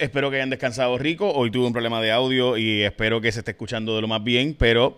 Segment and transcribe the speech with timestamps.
[0.00, 1.30] Espero que hayan descansado rico.
[1.32, 4.22] Hoy tuve un problema de audio y espero que se esté escuchando de lo más
[4.22, 4.96] bien, pero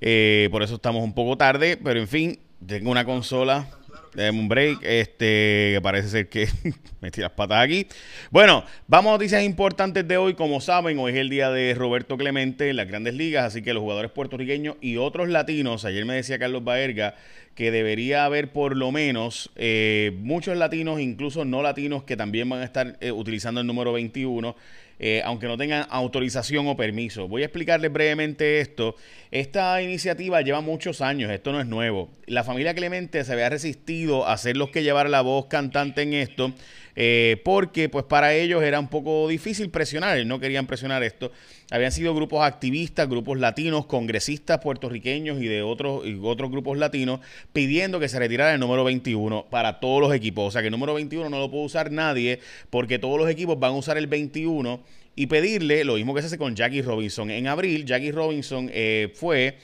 [0.00, 1.76] eh, por eso estamos un poco tarde.
[1.76, 3.68] Pero en fin, tengo una consola.
[4.14, 4.80] Déjame un break.
[4.82, 6.48] Este, que parece ser que
[7.00, 7.86] me las patas aquí.
[8.30, 10.34] Bueno, vamos a noticias importantes de hoy.
[10.34, 13.44] Como saben, hoy es el día de Roberto Clemente en las grandes ligas.
[13.44, 15.84] Así que los jugadores puertorriqueños y otros latinos.
[15.84, 17.14] Ayer me decía Carlos Baerga
[17.56, 22.60] que debería haber por lo menos eh, muchos latinos, incluso no latinos, que también van
[22.60, 24.54] a estar eh, utilizando el número 21
[24.98, 27.28] eh, aunque no tengan autorización o permiso.
[27.28, 28.96] Voy a explicarles brevemente esto.
[29.30, 32.08] Esta iniciativa lleva muchos años, esto no es nuevo.
[32.26, 36.14] La familia Clemente se había resistido a ser los que llevar la voz cantante en
[36.14, 36.54] esto,
[36.96, 41.30] eh, porque pues para ellos era un poco difícil presionar, no querían presionar esto.
[41.70, 47.20] Habían sido grupos activistas, grupos latinos, congresistas puertorriqueños y de otros, y otros grupos latinos
[47.52, 50.48] pidiendo que se retirara el número 21 para todos los equipos.
[50.48, 53.58] O sea que el número 21 no lo puede usar nadie porque todos los equipos
[53.58, 54.80] van a usar el 21
[55.16, 57.30] y pedirle lo mismo que se hace con Jackie Robinson.
[57.30, 59.56] En abril, Jackie Robinson eh, fue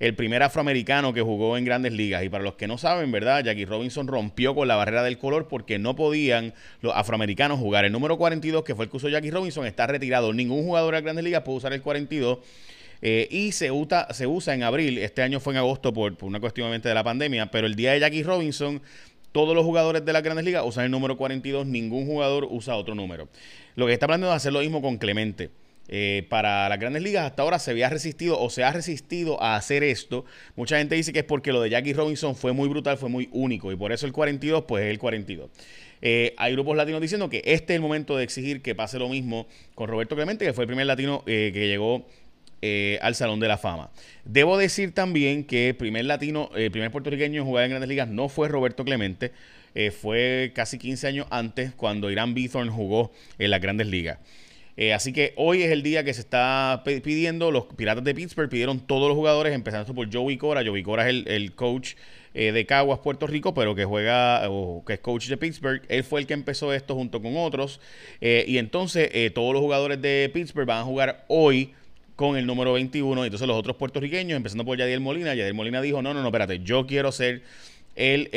[0.00, 2.24] el primer afroamericano que jugó en grandes ligas.
[2.24, 3.44] Y para los que no saben, ¿verdad?
[3.44, 7.84] Jackie Robinson rompió con la barrera del color porque no podían los afroamericanos jugar.
[7.84, 10.32] El número 42, que fue el que usó Jackie Robinson, está retirado.
[10.32, 12.38] Ningún jugador de grandes ligas puede usar el 42.
[13.02, 16.38] Eh, y se usa, se usa en abril, este año fue en agosto por, una
[16.38, 18.82] cuestión de la pandemia, pero el día de Jackie Robinson
[19.32, 22.94] todos los jugadores de las grandes ligas usan el número 42, ningún jugador usa otro
[22.94, 23.28] número.
[23.76, 25.50] Lo que está planteando es hacer lo mismo con Clemente.
[25.92, 29.56] Eh, para las grandes ligas hasta ahora se había resistido o se ha resistido a
[29.56, 30.24] hacer esto.
[30.54, 33.28] Mucha gente dice que es porque lo de Jackie Robinson fue muy brutal, fue muy
[33.32, 35.50] único y por eso el 42 pues es el 42.
[36.00, 39.08] Eh, hay grupos latinos diciendo que este es el momento de exigir que pase lo
[39.08, 42.06] mismo con Roberto Clemente, que fue el primer latino eh, que llegó
[43.00, 43.90] al Salón de la Fama.
[44.24, 48.06] Debo decir también que el primer latino, el primer puertorriqueño en jugar en grandes ligas
[48.06, 49.32] no fue Roberto Clemente,
[49.98, 54.18] fue casi 15 años antes cuando Irán Bithorn jugó en las grandes ligas.
[54.80, 57.50] Eh, así que hoy es el día que se está pidiendo.
[57.50, 60.64] Los Piratas de Pittsburgh pidieron todos los jugadores, empezando por Joey Cora.
[60.64, 61.96] Joey Cora es el, coach
[62.32, 65.82] eh, de Caguas, Puerto Rico, pero que juega o que es coach de Pittsburgh.
[65.90, 67.78] Él fue el que empezó esto junto con otros.
[68.22, 71.74] Eh, y entonces todos los jugadores de Pittsburgh van a jugar hoy
[72.16, 73.22] con el número 21.
[73.22, 75.34] Y entonces los otros puertorriqueños, empezando por Yadiel Molina.
[75.34, 77.42] Yadiel Molina dijo, no, no, no, espérate, yo quiero ser
[77.96, 78.30] el,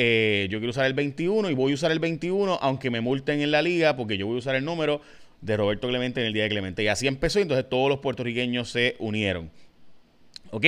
[0.50, 3.52] yo quiero usar el 21 y voy a usar el 21 aunque me multen en
[3.52, 5.00] la liga porque yo voy a usar el número
[5.44, 6.84] de Roberto Clemente en el Día de Clemente.
[6.84, 9.52] Y así empezó y entonces todos los puertorriqueños se unieron.
[10.54, 10.66] ¿Ok?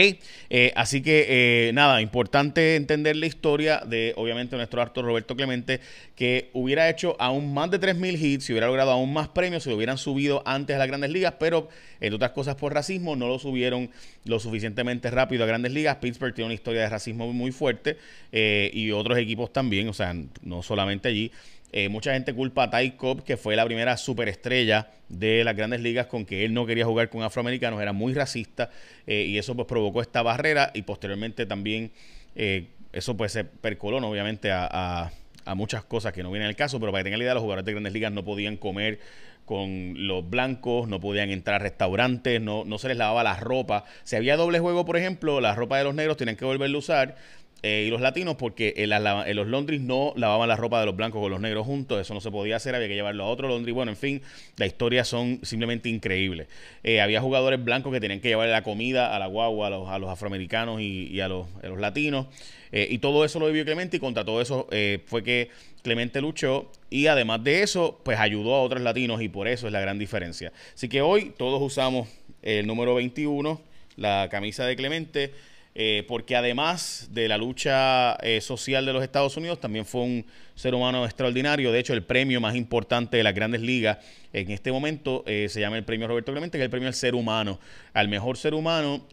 [0.50, 1.28] Eh, así que
[1.68, 5.80] eh, nada, importante entender la historia de obviamente nuestro actor Roberto Clemente,
[6.16, 9.70] que hubiera hecho aún más de 3.000 hits, si hubiera logrado aún más premios, si
[9.70, 11.70] lo hubieran subido antes a las grandes ligas, pero
[12.00, 13.92] entre otras cosas por racismo no lo subieron
[14.24, 15.98] lo suficientemente rápido a grandes ligas.
[15.98, 17.98] Pittsburgh tiene una historia de racismo muy fuerte
[18.32, 21.32] eh, y otros equipos también, o sea, no solamente allí.
[21.78, 25.82] Eh, mucha gente culpa a Ty Cobb, que fue la primera superestrella de las grandes
[25.82, 28.70] ligas, con que él no quería jugar con afroamericanos, era muy racista
[29.06, 31.92] eh, y eso pues provocó esta barrera y posteriormente también
[32.34, 35.12] eh, eso pues se percoló obviamente a,
[35.54, 37.66] muchas cosas que no vienen al caso, pero para que tengan la idea, los jugadores
[37.66, 39.00] de grandes ligas no podían comer
[39.44, 43.84] con los blancos, no podían entrar a restaurantes, no, no se les lavaba la ropa.
[44.06, 46.80] Si había doble juego, por ejemplo, la ropa de los negros tenían que volverla a
[46.80, 47.16] usar
[47.64, 48.90] eh, y los latinos porque en,
[49.36, 52.22] los Londres no lavaban la ropa de los blancos con los negros juntos, eso no
[52.22, 53.74] se podía hacer, había que llevarlo a otro Londres.
[53.74, 54.22] Bueno, en fin,
[54.58, 56.48] la historia son simplemente increíbles.
[56.84, 60.10] Eh, había jugadores blancos que tenían que llevarle la comida a la guagua, a los,
[60.10, 62.28] afroamericanos y, a, los, latinos.
[62.72, 64.68] Eh, y todo eso lo vivió Clemente y contra todo eso
[65.06, 65.50] fue que
[65.82, 69.74] Clemente luchó y además de eso, pues ayudó a otros latinos y por eso es
[69.74, 70.52] la gran diferencia.
[70.74, 72.08] Así que hoy todos usamos
[72.42, 73.62] el número 21,
[73.98, 75.32] la camisa de Clemente.
[75.78, 80.26] Eh, porque además de la lucha eh, social de los Estados Unidos, también fue un
[80.56, 81.70] ser humano extraordinario.
[81.74, 83.98] De hecho, el premio más importante de las grandes ligas
[84.32, 86.94] en este momento eh, se llama el premio Roberto Clemente, que es el premio al
[86.94, 87.60] ser humano,
[87.94, 89.06] al mejor ser humano,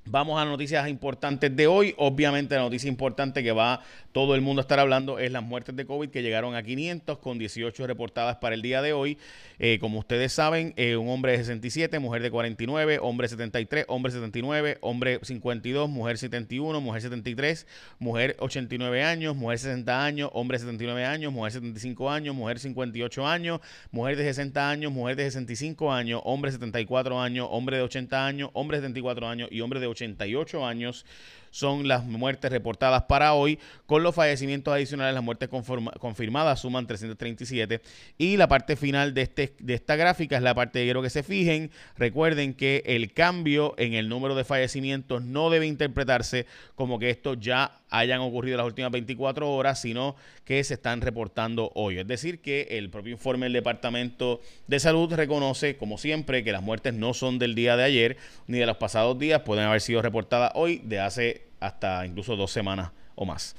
[0.07, 1.96] Vamos a noticias importantes de hoy.
[1.98, 3.81] Obviamente la noticia importante que va
[4.12, 7.18] todo el mundo a estar hablando es las muertes de COVID que llegaron a 500
[7.18, 9.18] con 18 reportadas para el día de hoy.
[9.57, 14.12] Eh, como ustedes saben, eh, un hombre de 67, mujer de 49, hombre 73, hombre
[14.12, 17.68] 79, hombre 52, mujer 71, mujer 73,
[17.98, 23.60] mujer 89 años, mujer 60 años, hombre 79 años, mujer 75 años, mujer 58 años,
[23.92, 28.50] mujer de 60 años, mujer de 65 años, hombre 74 años, hombre de 80 años,
[28.54, 31.06] hombre de 74 años y hombre de 88 años
[31.56, 33.60] son las muertes reportadas para hoy.
[33.86, 37.80] Con los fallecimientos adicionales, las muertes confirmadas suman 337.
[38.18, 41.10] Y la parte final de, este, de esta gráfica es la parte de quiero que
[41.10, 41.72] se fijen.
[41.96, 47.36] Recuerden que el cambio en el número de fallecimientos no debe interpretarse como que esto
[47.36, 52.00] ya hayan ocurrido las últimas 24 horas, sino que se están reportando hoy.
[52.00, 56.62] Es decir, que el propio informe del Departamento de Salud reconoce, como siempre, que las
[56.62, 58.18] muertes no son del día de ayer
[58.48, 62.52] ni de los pasados días, pueden haber sido reportadas hoy de hace hasta incluso dos
[62.52, 63.56] semanas o más.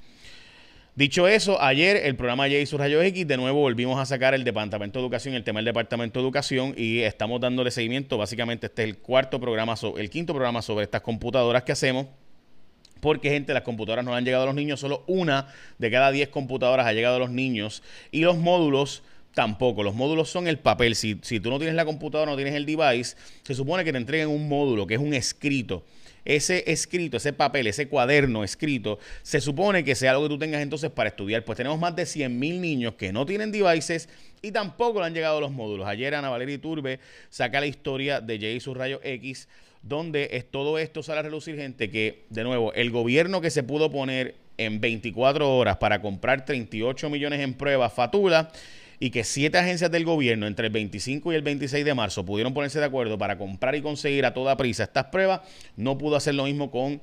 [0.96, 4.32] Dicho eso, ayer el programa J y su rayo X, de nuevo volvimos a sacar
[4.32, 8.16] el Departamento de Educación, el tema del Departamento de Educación y estamos dándole seguimiento.
[8.16, 12.06] Básicamente este es el cuarto programa, el quinto programa sobre estas computadoras que hacemos.
[13.00, 16.30] Porque, gente, las computadoras no han llegado a los niños, solo una de cada diez
[16.30, 17.82] computadoras ha llegado a los niños.
[18.10, 19.02] Y los módulos
[19.34, 19.82] tampoco.
[19.82, 20.96] Los módulos son el papel.
[20.96, 23.98] Si, si tú no tienes la computadora, no tienes el device, se supone que te
[23.98, 25.84] entreguen un módulo, que es un escrito
[26.26, 30.60] ese escrito, ese papel, ese cuaderno escrito, se supone que sea algo que tú tengas
[30.60, 31.44] entonces para estudiar.
[31.44, 34.08] Pues tenemos más de 100 mil niños que no tienen devices
[34.42, 35.86] y tampoco le han llegado los módulos.
[35.86, 37.00] Ayer Ana Valeria Turbe
[37.30, 39.48] saca la historia de J y sus rayos X,
[39.82, 43.62] donde es, todo esto sale a relucir gente que, de nuevo, el gobierno que se
[43.62, 48.50] pudo poner en 24 horas para comprar 38 millones en pruebas, Fatula,
[48.98, 52.54] y que siete agencias del gobierno entre el 25 y el 26 de marzo pudieron
[52.54, 55.40] ponerse de acuerdo para comprar y conseguir a toda prisa estas pruebas,
[55.76, 57.00] no pudo hacer lo mismo con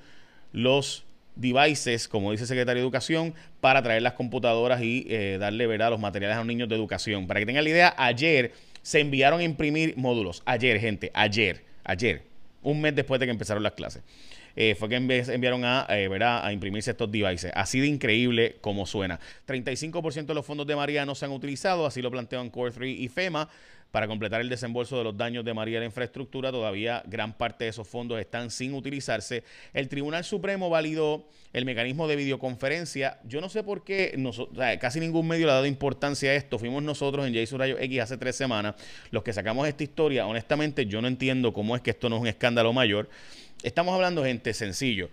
[0.51, 1.04] los
[1.36, 5.90] devices, como dice el secretario de Educación, para traer las computadoras y eh, darle verdad
[5.90, 7.28] los materiales a los niños de educación.
[7.28, 10.44] Para que tengan la idea, ayer se enviaron a imprimir módulos.
[10.46, 12.24] Ayer, gente, ayer, ayer,
[12.62, 14.04] un mes después de que empezaron las clases.
[14.56, 17.52] Eh, fue que enviaron a, eh, a imprimirse estos devices.
[17.56, 19.20] Así de increíble como suena.
[19.48, 23.00] 35% de los fondos de María no se han utilizado, así lo plantean Core 3
[23.00, 23.50] y FEMA.
[23.94, 27.66] Para completar el desembolso de los daños de María a la infraestructura, todavía gran parte
[27.66, 29.44] de esos fondos están sin utilizarse.
[29.72, 33.20] El Tribunal Supremo validó el mecanismo de videoconferencia.
[33.24, 34.18] Yo no sé por qué
[34.82, 36.58] casi ningún medio le ha dado importancia a esto.
[36.58, 38.74] Fuimos nosotros en Jason Rayo X hace tres semanas
[39.12, 40.26] los que sacamos esta historia.
[40.26, 43.08] Honestamente, yo no entiendo cómo es que esto no es un escándalo mayor.
[43.63, 45.10] Estamos hablando, gente, sencillo.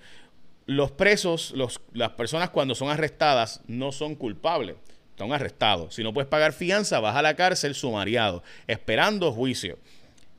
[0.66, 1.54] Los presos,
[1.92, 4.76] las personas cuando son arrestadas no son culpables,
[5.16, 5.94] son arrestados.
[5.94, 9.78] Si no puedes pagar fianza, vas a la cárcel sumariado, esperando juicio.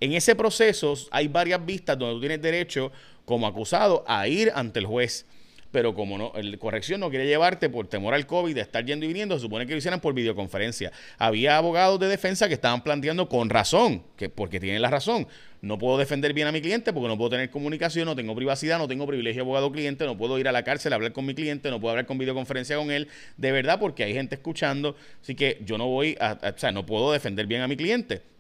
[0.02, 2.92] En ese proceso hay varias vistas donde tú tienes derecho
[3.26, 5.26] como acusado a ir ante el juez
[5.72, 9.06] pero como no, el corrección no quiere llevarte por temor al COVID de estar yendo
[9.06, 10.92] y viniendo, se supone que lo hicieran por videoconferencia.
[11.18, 15.28] Había abogados de defensa que estaban planteando con razón, que porque tienen la razón.
[15.62, 18.80] No puedo defender bien a mi cliente porque no puedo tener comunicación, no tengo privacidad,
[18.80, 21.70] no tengo privilegio abogado-cliente, no puedo ir a la cárcel a hablar con mi cliente,
[21.70, 24.96] no puedo hablar con videoconferencia con él, de verdad, porque hay gente escuchando.
[25.22, 27.78] Así que yo no voy a, a o sea, no puedo defender bien a mi
[27.78, 28.32] cliente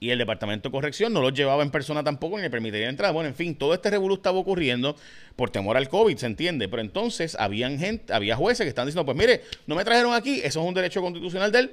[0.00, 3.12] y el departamento de corrección no los llevaba en persona tampoco ni le permitiría entrar.
[3.12, 4.96] Bueno, en fin, todo este revolú estaba ocurriendo
[5.36, 6.68] por temor al COVID, se entiende.
[6.68, 10.40] Pero entonces habían gente, había jueces que están diciendo, pues mire, no me trajeron aquí,
[10.42, 11.70] eso es un derecho constitucional de él,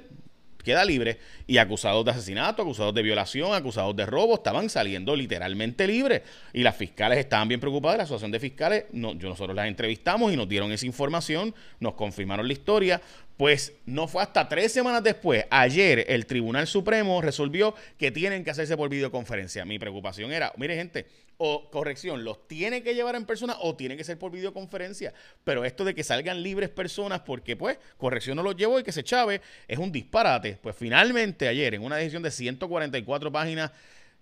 [0.62, 1.18] queda libre.
[1.46, 6.20] Y acusados de asesinato, acusados de violación, acusados de robo, estaban saliendo literalmente libres.
[6.52, 7.96] Y las fiscales estaban bien preocupadas.
[7.96, 11.94] La asociación de fiscales, no, yo, nosotros las entrevistamos y nos dieron esa información, nos
[11.94, 13.00] confirmaron la historia.
[13.38, 18.50] Pues no fue hasta tres semanas después, ayer el Tribunal Supremo resolvió que tienen que
[18.50, 19.64] hacerse por videoconferencia.
[19.64, 23.96] Mi preocupación era, mire gente, o corrección, los tiene que llevar en persona o tiene
[23.96, 25.14] que ser por videoconferencia.
[25.44, 28.90] Pero esto de que salgan libres personas porque pues corrección no los llevó y que
[28.90, 30.58] se chave es un disparate.
[30.60, 33.70] Pues finalmente ayer en una decisión de 144 páginas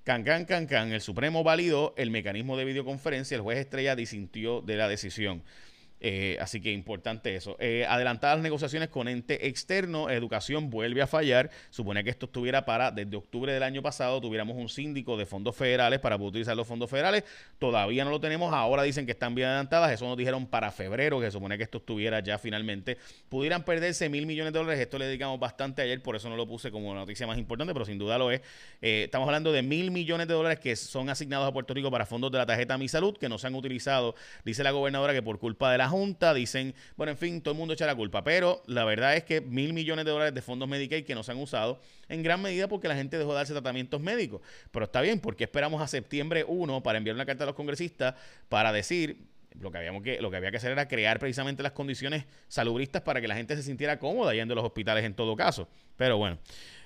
[0.04, 4.60] Can, can, can, can, el Supremo validó el mecanismo de videoconferencia, el juez Estrella disintió
[4.60, 5.42] de la decisión.
[6.08, 7.56] Eh, así que importante eso.
[7.58, 11.50] Eh, adelantadas negociaciones con ente externo, educación vuelve a fallar.
[11.70, 15.56] Supone que esto estuviera para, desde octubre del año pasado, tuviéramos un síndico de fondos
[15.56, 17.24] federales para utilizar los fondos federales.
[17.58, 18.54] Todavía no lo tenemos.
[18.54, 19.90] Ahora dicen que están bien adelantadas.
[19.90, 22.98] Eso nos dijeron para febrero, que supone que esto estuviera ya finalmente.
[23.28, 24.80] Pudieran perderse mil millones de dólares.
[24.80, 27.84] Esto le dedicamos bastante ayer, por eso no lo puse como noticia más importante, pero
[27.84, 28.42] sin duda lo es.
[28.80, 32.06] Eh, estamos hablando de mil millones de dólares que son asignados a Puerto Rico para
[32.06, 34.14] fondos de la tarjeta Mi Salud, que no se han utilizado.
[34.44, 37.58] Dice la gobernadora que por culpa de la Junta, dicen, bueno, en fin, todo el
[37.58, 40.68] mundo echa la culpa, pero la verdad es que mil millones de dólares de fondos
[40.68, 43.52] Medicaid que no se han usado en gran medida porque la gente dejó de darse
[43.52, 44.40] tratamientos médicos.
[44.70, 48.14] Pero está bien, porque esperamos a septiembre 1 para enviar una carta a los congresistas
[48.48, 49.16] para decir
[49.60, 53.02] lo que, habíamos que, lo que había que hacer era crear precisamente las condiciones salubristas
[53.02, 55.68] para que la gente se sintiera cómoda yendo a los hospitales en todo caso.
[55.96, 56.38] Pero bueno,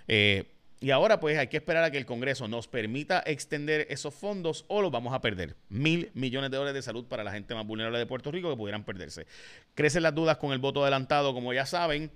[0.06, 0.44] eh,
[0.82, 4.64] y ahora pues hay que esperar a que el Congreso nos permita extender esos fondos
[4.68, 5.54] o los vamos a perder.
[5.68, 8.56] Mil millones de dólares de salud para la gente más vulnerable de Puerto Rico que
[8.56, 9.26] pudieran perderse.
[9.74, 12.10] Crecen las dudas con el voto adelantado, como ya saben.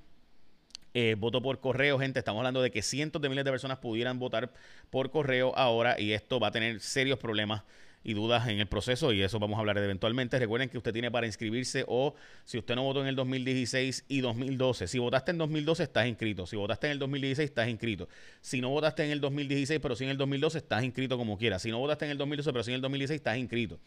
[0.94, 2.20] Eh, voto por correo, gente.
[2.20, 4.50] Estamos hablando de que cientos de miles de personas pudieran votar
[4.88, 7.64] por correo ahora y esto va a tener serios problemas
[8.04, 10.38] y dudas en el proceso y eso vamos a hablar eventualmente.
[10.38, 14.20] Recuerden que usted tiene para inscribirse o si usted no votó en el 2016 y
[14.20, 18.08] 2012, si votaste en 2012 estás inscrito, si votaste en el 2016 estás inscrito,
[18.42, 21.62] si no votaste en el 2016 pero sí en el 2012 estás inscrito como quieras,
[21.62, 23.80] si no votaste en el 2012 pero sí en el 2016 estás inscrito.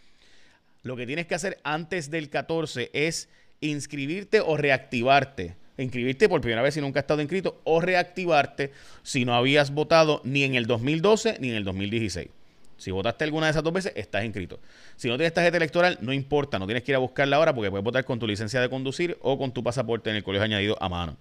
[0.81, 3.29] Lo que tienes que hacer antes del 14 es
[3.61, 8.71] inscribirte o reactivarte inscribirte por primera vez si nunca has estado inscrito o reactivarte
[9.03, 12.29] si no habías votado ni en el 2012 ni en el 2016.
[12.77, 14.59] Si votaste alguna de esas dos veces, estás inscrito.
[14.95, 17.69] Si no tienes tarjeta electoral, no importa, no tienes que ir a buscarla ahora porque
[17.69, 20.77] puedes votar con tu licencia de conducir o con tu pasaporte en el colegio añadido
[20.79, 21.17] a mano.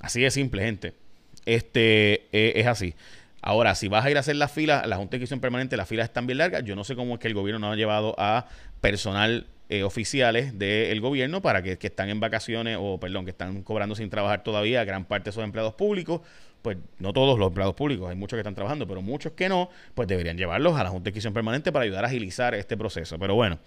[0.00, 0.94] Así de simple, gente.
[1.44, 2.94] Este eh, es así.
[3.42, 5.88] Ahora, si vas a ir a hacer las filas, la Junta de Inscripción Permanente, las
[5.88, 6.64] filas están bien largas.
[6.64, 8.46] Yo no sé cómo es que el gobierno no ha llevado a
[8.80, 13.94] personal eh, oficiales del gobierno para que, están en vacaciones o, perdón, que están cobrando
[13.94, 16.20] sin trabajar todavía, gran parte de esos empleados públicos,
[16.64, 19.68] pues no todos los empleados públicos, hay muchos que están trabajando, pero muchos que no,
[19.94, 23.18] pues deberían llevarlos a la Junta de Permanente para ayudar a agilizar este proceso.
[23.18, 23.58] Pero bueno,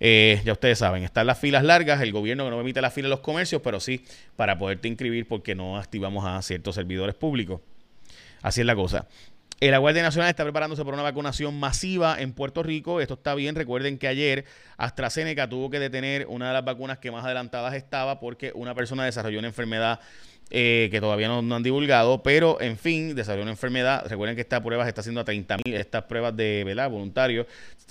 [0.00, 3.10] eh, ya ustedes saben, están las filas largas, el gobierno no permite la fila en
[3.10, 4.06] los comercios, pero sí
[4.36, 7.60] para poderte inscribir porque no activamos a ciertos servidores públicos.
[8.40, 9.06] Así es la cosa.
[9.60, 13.02] La Guardia Nacional está preparándose por una vacunación masiva en Puerto Rico.
[13.02, 13.54] Esto está bien.
[13.54, 14.46] Recuerden que ayer
[14.78, 19.04] AstraZeneca tuvo que detener una de las vacunas que más adelantadas estaba porque una persona
[19.04, 20.00] desarrolló una enfermedad
[20.50, 24.06] eh, que todavía no, han divulgado, pero en fin, desarrolló una enfermedad.
[24.08, 26.90] Recuerden que esta prueba se está haciendo a 30 mil, estas pruebas de ¿verdad?
[26.90, 27.46] voluntarios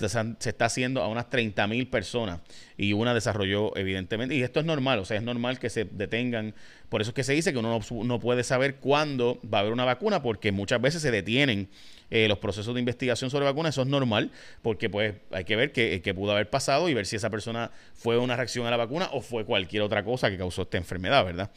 [0.08, 2.40] se, está haciendo a unas 30 mil personas
[2.76, 6.54] y una desarrolló evidentemente, y esto es normal, o sea, es normal que se detengan,
[6.88, 9.72] por eso es que se dice que uno no, puede saber cuándo va a haber
[9.72, 11.68] una vacuna, porque muchas veces se detienen
[12.10, 14.30] eh, los procesos de investigación sobre vacunas, eso es normal,
[14.62, 17.70] porque pues hay que ver qué, qué pudo haber pasado y ver si esa persona
[17.94, 21.24] fue una reacción a la vacuna o fue cualquier otra cosa que causó esta enfermedad,
[21.24, 21.50] ¿verdad?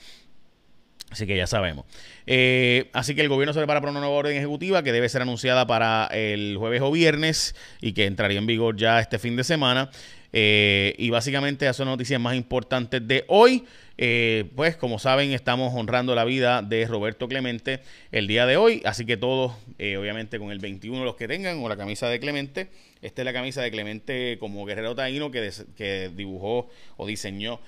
[1.13, 1.85] Así que ya sabemos.
[2.25, 5.21] Eh, así que el gobierno se prepara para una nueva orden ejecutiva que debe ser
[5.21, 9.43] anunciada para el jueves o viernes y que entraría en vigor ya este fin de
[9.43, 9.91] semana.
[10.35, 13.63] Eh, y básicamente esas son noticias más importantes de hoy.
[13.95, 18.81] Eh, pues como saben estamos honrando la vida de Roberto Clemente el día de hoy.
[18.83, 22.69] Así que todos, obviamente con el 21 los que tengan o la camisa de Clemente.
[23.03, 27.59] Esta es la camisa de Clemente como guerrero taíno que dibujó o diseñó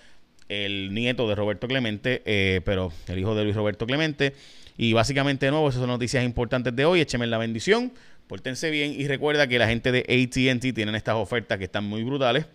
[0.49, 4.33] el nieto de Roberto Clemente, eh, pero el hijo de Luis Roberto Clemente.
[4.77, 6.99] Y básicamente, de nuevo, esas son noticias importantes de hoy.
[6.99, 7.93] Écheme la bendición,
[8.27, 12.03] pórtense bien y recuerda que la gente de ATT tienen estas ofertas que están muy
[12.03, 12.45] brutales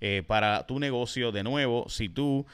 [0.00, 1.30] eh, para tu negocio.
[1.30, 2.46] De nuevo, si tú